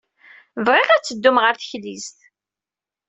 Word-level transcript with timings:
Bɣiɣ 0.65 0.89
ad 0.91 1.03
teddum 1.03 1.37
ɣer 1.43 1.53
teklizt. 1.55 2.17